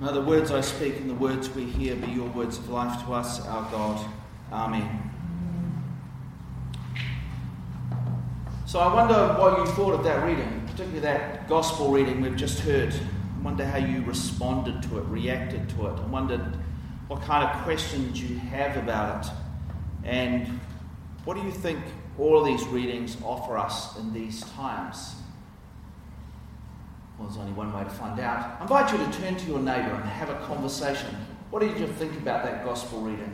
[0.00, 3.04] May the words I speak and the words we hear be your words of life
[3.04, 4.04] to us, our God.
[4.52, 5.10] Amen.
[8.66, 12.58] So I wonder what you thought of that reading, particularly that gospel reading we've just
[12.58, 12.92] heard.
[12.92, 16.00] I wonder how you responded to it, reacted to it.
[16.00, 16.58] I wondered
[17.06, 19.32] what kind of questions you have about it.
[20.02, 20.58] And
[21.24, 21.78] what do you think
[22.18, 25.14] all of these readings offer us in these times?
[27.18, 28.56] Well, there's only one way to find out.
[28.58, 31.14] I invite you to turn to your neighbour and have a conversation.
[31.50, 33.32] What did you think about that gospel reading?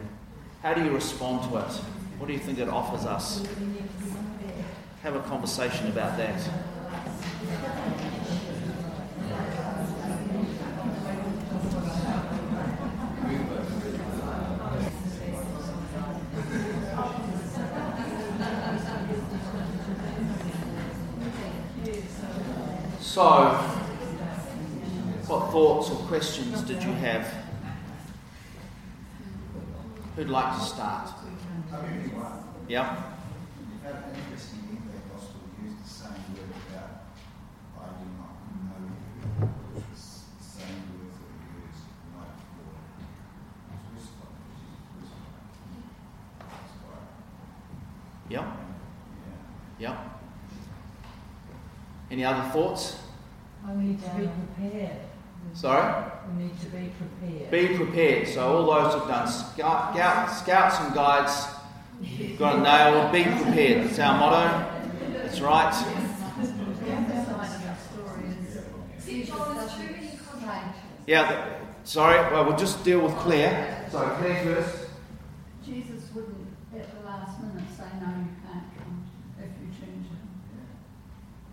[0.62, 1.72] How do you respond to it?
[2.18, 3.42] What do you think it offers us?
[5.02, 6.38] Have a conversation about that.
[23.00, 23.49] So,
[25.30, 27.32] what thoughts or questions did you have?
[30.16, 31.10] Who'd like to start?
[32.66, 32.96] Yeah.
[48.28, 48.44] Yep.
[49.78, 49.98] Yep.
[52.10, 52.96] Any other thoughts?
[53.64, 55.09] I need to be prepared.
[55.54, 56.04] Sorry?
[56.36, 57.50] We need to be prepared.
[57.50, 58.28] Be prepared.
[58.28, 61.46] So all those who've done scout, scout, scouts and guides,
[62.00, 63.12] you've got a nail.
[63.12, 63.88] Be prepared.
[63.88, 64.80] That's our motto.
[65.12, 65.74] That's right.
[71.06, 71.58] Yeah.
[71.84, 72.32] Sorry.
[72.32, 73.88] Well, we'll just deal with Claire.
[73.90, 74.90] Sorry, Claire first.
[75.64, 79.04] Jesus wouldn't at the last minute say no, you can't come
[79.38, 80.22] if you change it.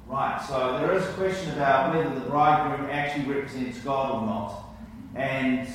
[0.08, 4.63] Right, so there is a question about whether the bridegroom actually represents God or not.
[5.16, 5.67] And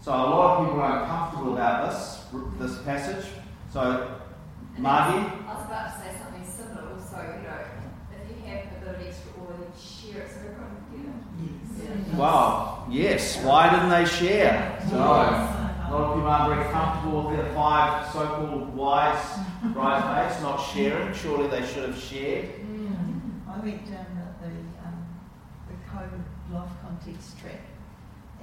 [0.00, 2.24] so a lot of people are uncomfortable about this,
[2.58, 3.26] this passage.
[3.70, 4.10] So,
[4.78, 5.18] Margie?
[5.46, 7.58] I was about to say something similar also, you know,
[8.10, 12.08] if you have a bit of extra oil, you share it so everyone can get
[12.08, 12.14] it.
[12.14, 14.82] Wow, yes, why didn't they share?
[14.88, 19.38] So, a lot of people aren't very comfortable with their five so called wise
[19.74, 21.12] bridesmaids not sharing.
[21.12, 22.48] Surely they should have shared.
[23.64, 24.52] I went down the, the,
[24.84, 25.08] um,
[25.72, 26.20] the COVID
[26.52, 27.64] life context track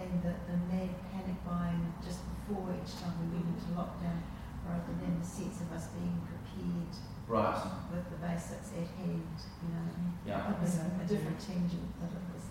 [0.02, 4.18] and the, the mad panic buying just before each time we went into lockdown
[4.66, 7.54] rather than the sense of us being prepared Right.
[7.94, 9.94] with the basics at hand, you know.
[10.26, 10.54] Yeah.
[10.54, 12.42] It was a different tangent, but it was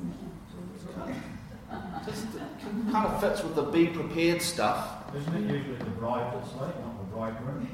[2.07, 2.27] Just
[2.93, 5.11] kind of fits with the be prepared stuff.
[5.17, 7.67] Isn't it usually the bride that's late, not the bridegroom?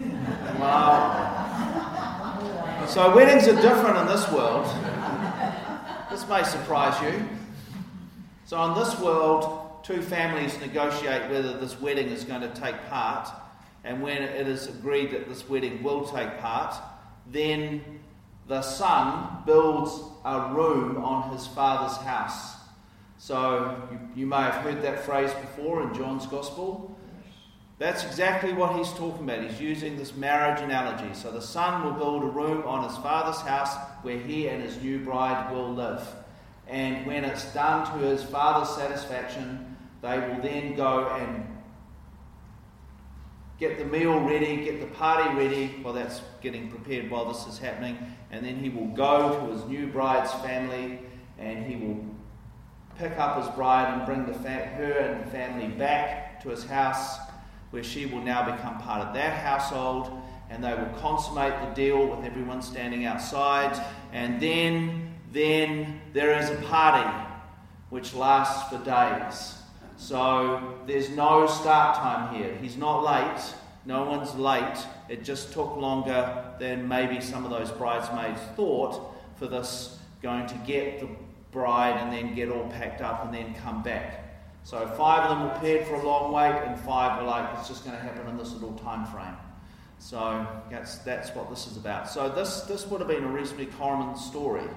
[0.59, 2.16] Wow.
[2.89, 4.67] So weddings are different in this world.
[6.11, 7.29] This may surprise you.
[8.45, 13.29] So in this world, two families negotiate whether this wedding is going to take part,
[13.85, 16.75] and when it is agreed that this wedding will take part,
[17.27, 18.01] then
[18.49, 22.57] the son builds a room on his father's house.
[23.19, 26.96] So you, you may have heard that phrase before in John's Gospel.
[27.78, 29.44] That's exactly what he's talking about.
[29.44, 31.12] He's using this marriage analogy.
[31.12, 34.81] So the son will build a room on his father's house where he and his
[34.81, 36.06] new bride will live.
[36.66, 41.47] And when it's done to his father's satisfaction, they will then go and
[43.60, 45.78] get the meal ready, get the party ready.
[45.84, 47.98] Well, that's getting prepared while this is happening.
[48.31, 51.00] And then he will go to his new bride's family
[51.38, 52.03] and he will
[52.98, 56.64] pick up his bride and bring the fa- her and the family back to his
[56.64, 57.19] house
[57.71, 60.10] where she will now become part of that household
[60.50, 63.81] and they will consummate the deal with everyone standing outside.
[64.12, 67.09] And then then there is a party
[67.91, 69.55] which lasts for days.
[69.97, 72.55] So there's no start time here.
[72.56, 73.55] He's not late.
[73.84, 74.78] No one's late.
[75.09, 80.55] It just took longer than maybe some of those bridesmaids thought for this going to
[80.66, 81.09] get the
[81.53, 84.25] bride and then get all packed up and then come back
[84.67, 87.69] so five of them were prepared for a long wait, and five were like, it's
[87.69, 89.37] just going to happen in this little time frame.
[90.01, 92.11] So that's that's what this is about.
[92.11, 94.69] So this this would have been a reasonably common story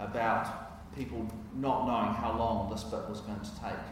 [0.00, 3.86] about people not knowing how long this bit was going to take.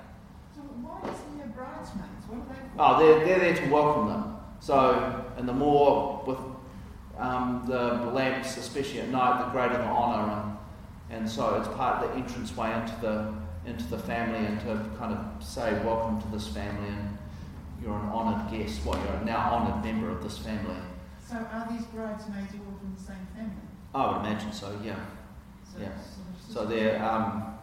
[0.57, 2.27] So why isn't there bridesmaids?
[2.27, 2.81] What are they for?
[2.81, 4.37] Oh, they're, they're there to welcome them.
[4.59, 6.39] So, and the more with
[7.17, 12.03] um, the lamps, especially at night, the greater the honour, and and so it's part
[12.03, 16.29] of the entranceway into the into the family and to kind of say welcome to
[16.29, 17.19] this family and
[17.83, 18.85] you're an honoured guest.
[18.85, 20.77] Well, you're a now honoured member of this family.
[21.27, 23.53] So are these bridesmaids all from the same family?
[23.95, 24.79] I would imagine so.
[24.83, 24.97] Yeah.
[25.65, 25.93] So Yeah.
[26.49, 27.55] So they're um,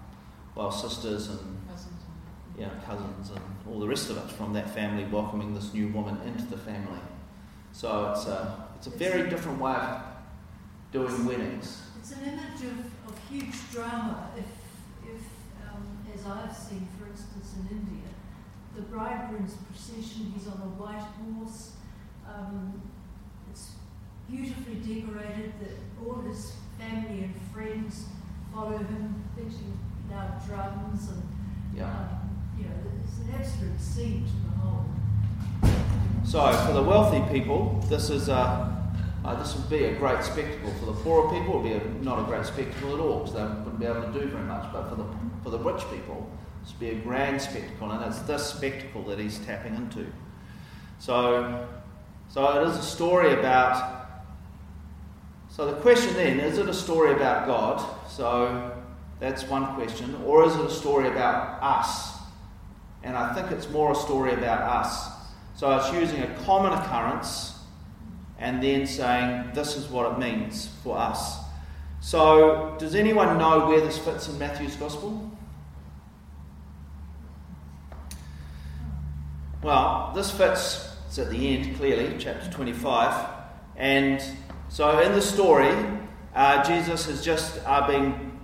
[0.56, 2.01] well sisters and cousins
[2.62, 6.18] know, cousins and all the rest of it from that family welcoming this new woman
[6.25, 7.00] into the family.
[7.74, 10.01] So it's a, it's a very different way of
[10.92, 11.81] doing weddings.
[12.00, 14.30] It's an image of, of huge drama.
[14.38, 14.45] If,
[16.21, 18.09] as I've seen, for instance, in India,
[18.75, 21.01] the bridegroom's procession, he's on a white
[21.38, 21.71] horse.
[22.27, 22.81] Um,
[23.51, 23.71] it's
[24.29, 25.53] beautifully decorated.
[25.59, 28.06] That all his family and friends
[28.53, 29.77] follow him, beating
[30.12, 31.23] loud drums, and
[31.75, 31.85] Yeah.
[31.89, 34.85] um, you know, it's an absolute scene to the whole.
[36.23, 38.91] So for the wealthy people, this is a,
[39.23, 40.71] uh, this would be a great spectacle.
[40.79, 43.33] For the poorer people, it would be a, not a great spectacle at all because
[43.33, 44.71] they wouldn't be able to do very much.
[44.73, 45.06] But for the
[45.44, 46.27] for the rich people,
[46.62, 50.07] this would be a grand spectacle, and it's this spectacle that he's tapping into.
[50.97, 51.68] So,
[52.29, 54.00] so it is a story about.
[55.50, 57.85] So the question then is: it a story about God?
[58.09, 58.71] So
[59.19, 62.18] that's one question, or is it a story about us?
[63.03, 65.09] And I think it's more a story about us.
[65.56, 67.61] So it's using a common occurrence
[68.42, 71.38] and then saying this is what it means for us.
[72.02, 75.32] So, does anyone know where this fits in Matthew's Gospel?
[79.62, 83.30] Well, this fits, it's at the end clearly, chapter 25.
[83.76, 84.24] And
[84.70, 85.72] so in the story,
[86.34, 88.40] uh, Jesus has just uh, been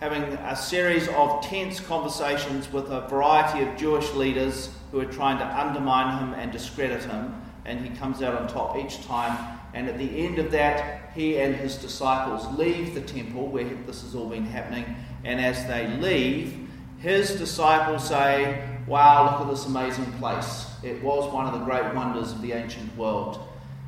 [0.00, 5.38] having a series of tense conversations with a variety of Jewish leaders who are trying
[5.38, 9.58] to undermine him and discredit him, and he comes out on top each time.
[9.74, 14.02] And at the end of that, he and his disciples leave the temple where this
[14.02, 14.84] has all been happening,
[15.24, 16.68] and as they leave,
[16.98, 20.66] his disciples say, Wow, look at this amazing place.
[20.82, 23.38] It was one of the great wonders of the ancient world.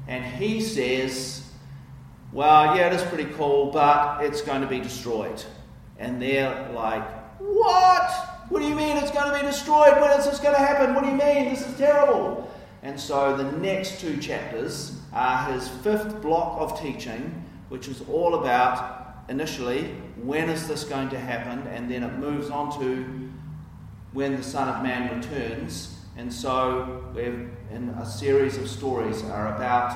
[0.09, 1.51] And he says,
[2.33, 5.43] Well, yeah, it is pretty cool, but it's going to be destroyed.
[5.99, 7.07] And they're like,
[7.39, 8.11] What?
[8.49, 10.01] What do you mean it's going to be destroyed?
[10.01, 10.95] When is this going to happen?
[10.95, 11.55] What do you mean?
[11.55, 12.51] This is terrible.
[12.83, 18.35] And so the next two chapters are his fifth block of teaching, which is all
[18.37, 23.31] about initially when is this going to happen, and then it moves on to
[24.13, 25.97] when the Son of Man returns.
[26.17, 29.93] And so we're in a series of stories are about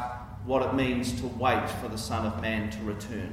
[0.47, 3.33] what it means to wait for the Son of Man to return.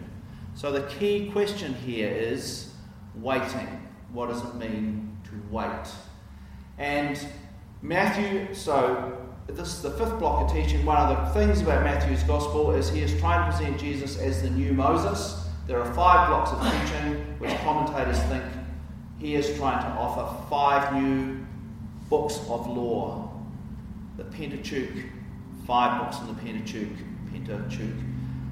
[0.55, 2.73] So the key question here is
[3.15, 3.89] waiting.
[4.11, 5.87] What does it mean to wait?
[6.77, 7.19] And
[7.81, 9.17] Matthew, so
[9.47, 10.85] this is the fifth block of teaching.
[10.85, 14.43] One of the things about Matthew's gospel is he is trying to present Jesus as
[14.43, 15.47] the new Moses.
[15.65, 18.43] There are five blocks of teaching which commentators think
[19.17, 21.43] he is trying to offer five new
[22.07, 23.33] books of law.
[24.17, 25.05] The Pentateuch,
[25.65, 26.97] five books in the Pentateuch,
[27.31, 27.95] Pentateuch.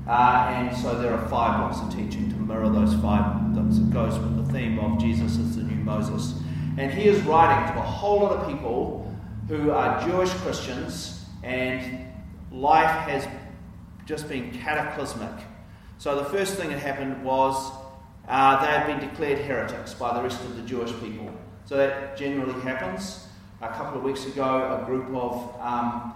[0.08, 3.54] Uh, and so there are five blocks of teaching to mirror those five.
[3.54, 3.78] books.
[3.78, 6.34] That goes with the theme of Jesus as the new Moses.
[6.78, 9.09] And he is writing to a whole lot of people
[9.50, 12.06] who are Jewish Christians, and
[12.52, 13.28] life has
[14.06, 15.44] just been cataclysmic.
[15.98, 17.72] So the first thing that happened was
[18.28, 21.32] uh, they had been declared heretics by the rest of the Jewish people.
[21.66, 23.28] So that generally happens.
[23.64, 26.14] A couple of weeks ago, a group of, um,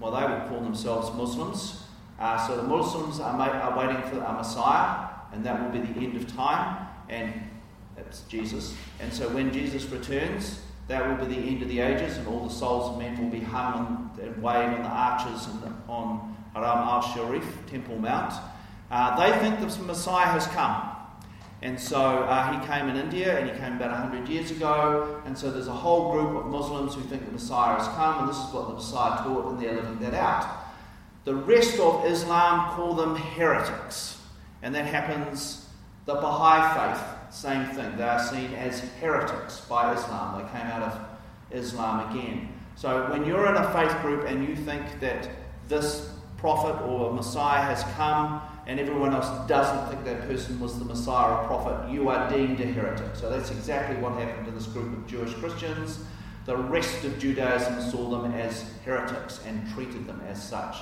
[0.00, 1.84] well, they would call themselves Muslims.
[2.18, 5.78] Uh, so the Muslims are, ma- are waiting for a Messiah, and that will be
[5.92, 7.32] the end of time, and
[7.96, 8.74] that's Jesus.
[8.98, 12.46] And so when Jesus returns, that will be the end of the ages, and all
[12.46, 15.48] the souls of men will be hung and, wave on the arches
[15.88, 18.34] on Haram al Sharif, Temple Mount.
[18.90, 20.90] Uh, they think the Messiah has come.
[21.62, 25.22] And so uh, he came in India, and he came about 100 years ago.
[25.24, 28.28] And so there's a whole group of Muslims who think the Messiah has come, and
[28.28, 30.64] this is what the Messiah taught, and they're living that out.
[31.24, 34.20] The rest of Islam call them heretics.
[34.62, 35.66] And that happens,
[36.04, 37.02] the Baha'i faith,
[37.34, 37.96] same thing.
[37.96, 40.40] They are seen as heretics by Islam.
[40.40, 40.98] They came out of
[41.50, 42.48] Islam again.
[42.76, 45.28] So when you're in a faith group and you think that
[45.68, 50.84] this prophet or Messiah has come, and everyone else doesn't think that person was the
[50.84, 53.14] Messiah or prophet, you are deemed a heretic.
[53.14, 55.98] So that's exactly what happened to this group of Jewish Christians.
[56.46, 60.76] The rest of Judaism saw them as heretics and treated them as such.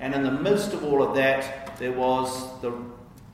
[0.00, 2.72] And in the midst of all of that, there was the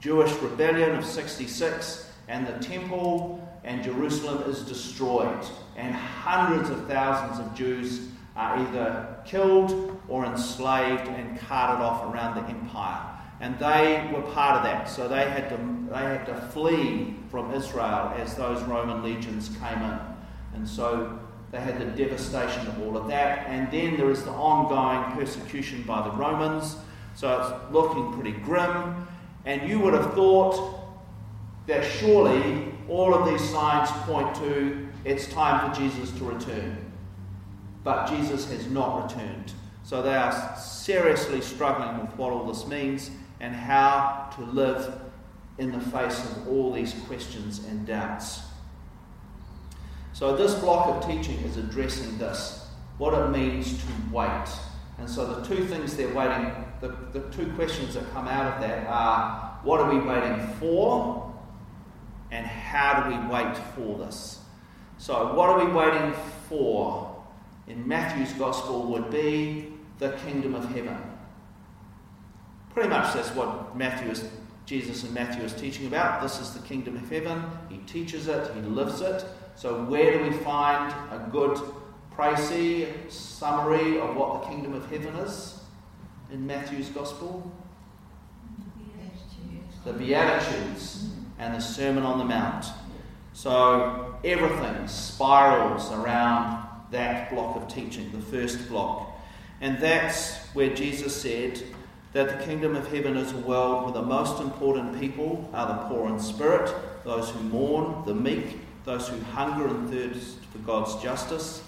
[0.01, 5.45] Jewish rebellion of 66, and the temple and Jerusalem is destroyed.
[5.77, 12.37] And hundreds of thousands of Jews are either killed or enslaved and carted off around
[12.37, 13.01] the empire.
[13.41, 14.89] And they were part of that.
[14.89, 15.59] So they had to,
[15.91, 19.99] they had to flee from Israel as those Roman legions came in.
[20.55, 21.19] And so
[21.51, 23.47] they had the devastation of all of that.
[23.49, 26.77] And then there is the ongoing persecution by the Romans.
[27.15, 29.07] So it's looking pretty grim.
[29.45, 30.86] And you would have thought
[31.67, 36.77] that surely all of these signs point to it's time for Jesus to return.
[37.85, 39.53] But Jesus has not returned.
[39.85, 45.01] So they are seriously struggling with what all this means and how to live
[45.59, 48.41] in the face of all these questions and doubts.
[50.13, 52.67] So, this block of teaching is addressing this
[52.99, 54.47] what it means to wait.
[54.99, 58.61] And so, the two things they're waiting, the, the two questions that come out of
[58.61, 61.26] that are what are we waiting for?
[62.37, 64.41] And how do we wait for this?
[64.99, 66.13] So, what are we waiting
[66.51, 67.17] for
[67.67, 70.99] in Matthew's Gospel would be the kingdom of heaven.
[72.75, 74.29] Pretty much that's what Matthew is,
[74.67, 76.21] Jesus and Matthew is teaching about.
[76.21, 77.43] This is the kingdom of heaven.
[77.71, 79.25] He teaches it, he lives it.
[79.55, 81.59] So, where do we find a good
[82.15, 85.61] précis summary of what the kingdom of heaven is
[86.31, 87.51] in Matthew's Gospel?
[89.87, 92.67] The Beatitudes and the Sermon on the Mount.
[93.33, 99.11] So, everything spirals around that block of teaching, the first block.
[99.61, 101.63] And that's where Jesus said
[102.13, 105.89] that the kingdom of heaven is a world where the most important people are the
[105.89, 106.75] poor in spirit,
[107.05, 111.63] those who mourn, the meek, those who hunger and thirst for God's justice,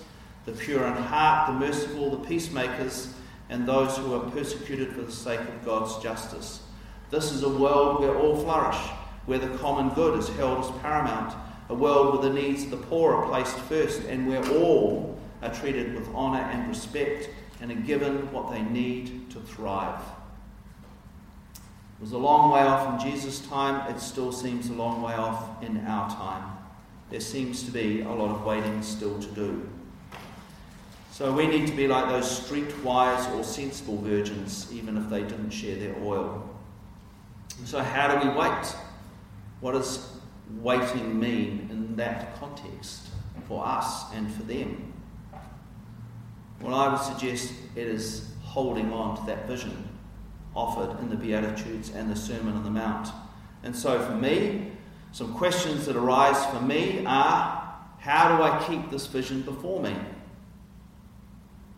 [0.47, 3.13] the pure in heart, the merciful, the peacemakers,
[3.51, 6.63] and those who are persecuted for the sake of God's justice.
[7.11, 8.79] This is a world where all flourish,
[9.29, 11.35] where the common good is held as paramount,
[11.69, 15.55] a world where the needs of the poor are placed first, and where all are
[15.55, 17.29] treated with honour and respect
[17.61, 20.01] and are given what they need to thrive.
[21.99, 25.13] It was a long way off in Jesus' time, it still seems a long way
[25.13, 26.57] off in our time.
[27.11, 29.69] There seems to be a lot of waiting still to do.
[31.11, 35.51] So we need to be like those streetwise or sensible virgins, even if they didn't
[35.51, 36.49] share their oil.
[37.65, 38.75] So, how do we wait?
[39.61, 40.13] What does
[40.61, 43.09] waiting mean in that context
[43.47, 44.93] for us and for them?
[46.61, 49.89] Well, I would suggest it is holding on to that vision
[50.55, 53.09] offered in the Beatitudes and the Sermon on the Mount.
[53.63, 54.73] And so, for me,
[55.13, 57.59] some questions that arise for me are
[57.99, 59.95] how do I keep this vision before me?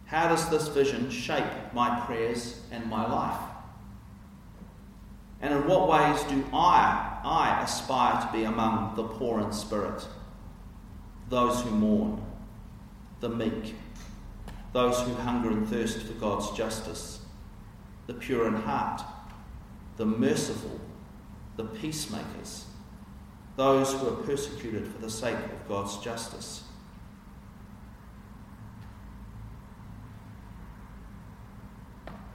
[0.07, 3.50] How does this vision shape my prayers and my life?
[5.41, 10.07] And in what ways do I, I aspire to be among the poor in spirit,
[11.29, 12.23] those who mourn,
[13.21, 13.75] the meek,
[14.73, 17.21] those who hunger and thirst for God's justice,
[18.07, 19.03] the pure in heart,
[19.97, 20.79] the merciful,
[21.57, 22.67] the peacemakers,
[23.57, 26.65] those who are persecuted for the sake of God's justice.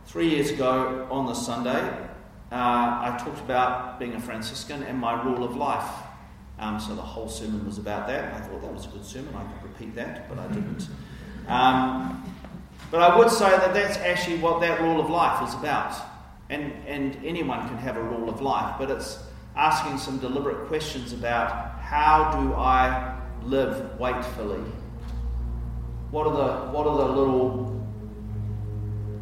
[0.05, 2.07] Three years ago on the Sunday,
[2.51, 5.89] uh, I talked about being a Franciscan and my rule of life.
[6.57, 8.33] Um, so the whole sermon was about that.
[8.33, 9.35] I thought that was a good sermon.
[9.35, 10.87] I could repeat that, but I didn't.
[11.47, 12.33] Um,
[12.91, 15.95] but I would say that that's actually what that rule of life is about.
[16.49, 19.19] And, and anyone can have a rule of life, but it's
[19.55, 24.61] asking some deliberate questions about how do I live waitfully?
[26.11, 27.87] What are the, what are the little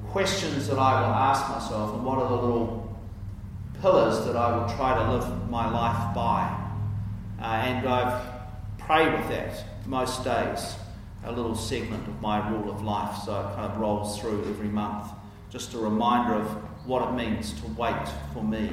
[0.09, 2.82] questions that I will ask myself, and what are the little
[3.83, 6.57] pillars that I will try to live my life by?
[7.37, 10.75] Uh, and I've prayed with that most days
[11.25, 14.69] a little segment of my rule of life, so it kind of rolls through every
[14.69, 15.11] month.
[15.49, 16.47] Just a reminder of
[16.87, 18.71] what it means to wait for me.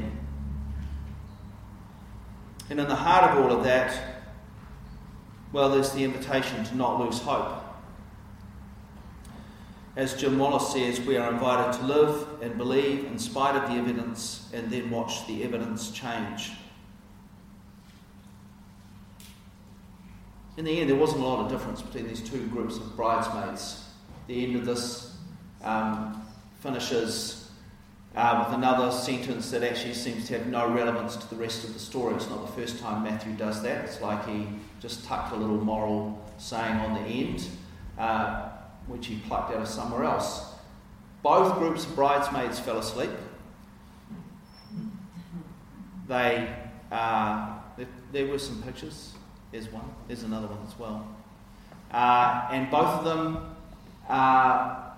[2.71, 4.23] And in the heart of all of that,
[5.53, 7.65] well, there's the invitation to not lose hope.
[9.97, 13.77] As Jim Wallis says, we are invited to live and believe in spite of the
[13.77, 16.53] evidence and then watch the evidence change.
[20.61, 23.83] in the end, there wasn't a lot of difference between these two groups of bridesmaids.
[24.27, 25.17] The end of this
[25.65, 26.23] um,
[26.61, 27.51] finishes
[28.15, 31.73] uh, with another sentence that actually seems to have no relevance to the rest of
[31.73, 32.15] the story.
[32.15, 33.87] It's not the first time Matthew does that.
[33.87, 34.49] It's like he
[34.81, 37.47] just tucked a little moral saying on the end,
[37.97, 38.51] uh,
[38.91, 40.53] which he plucked out of somewhere else.
[41.23, 43.11] Both groups of bridesmaids fell asleep.
[46.09, 46.53] They,
[46.91, 49.13] uh, there, there were some pictures
[49.53, 49.85] there's one.
[50.07, 51.07] There's another one as well.
[51.91, 53.57] Uh, and both of them
[54.09, 54.91] uh,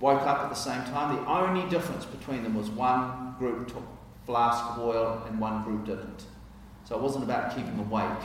[0.00, 1.16] woke up at the same time.
[1.16, 5.62] The only difference between them was one group took a flask of oil and one
[5.62, 6.24] group didn't.
[6.84, 8.24] So it wasn't about keeping awake,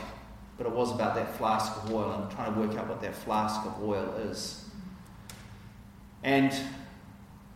[0.56, 3.14] but it was about that flask of oil and trying to work out what that
[3.14, 4.67] flask of oil is.
[6.22, 6.52] And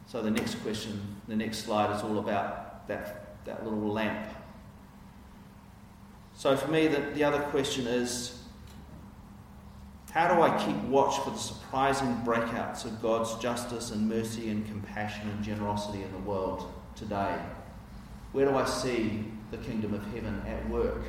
[0.07, 4.27] so the next question, the next slide is all about that, that little lamp
[6.35, 8.43] So for me, the, the other question is
[10.13, 14.67] how do I keep watch for the surprising breakouts of God's justice and mercy and
[14.67, 17.39] compassion and generosity in the world today?
[18.33, 21.05] Where do I see the kingdom of heaven at work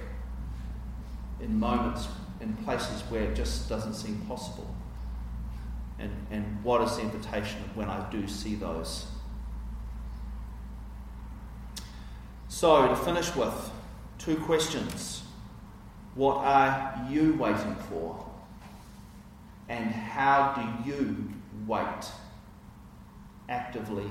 [1.42, 2.08] in moments,
[2.40, 4.74] in places where it just doesn't seem possible?
[6.00, 9.08] And, and what is the invitation when I do see those?
[12.48, 13.72] So, to finish with,
[14.18, 15.24] two questions.
[16.16, 18.26] What are you waiting for?
[19.70, 21.30] And how do you
[21.66, 22.12] wait?
[23.50, 24.10] Actively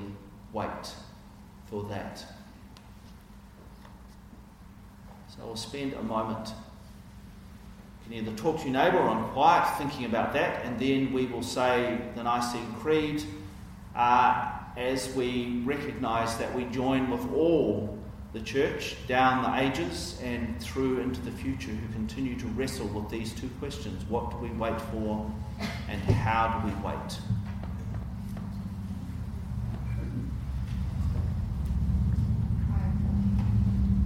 [0.51, 0.93] wait
[1.67, 2.23] for that.
[5.29, 6.53] So we'll spend a moment.
[8.13, 11.99] Either talk to your neighbour on quiet thinking about that, and then we will say
[12.13, 13.23] the Nicene Creed
[13.95, 17.97] uh, as we recognise that we join with all
[18.31, 23.09] the church down the ages and through into the future who continue to wrestle with
[23.09, 25.31] these two questions what do we wait for
[25.89, 27.17] and how do we wait?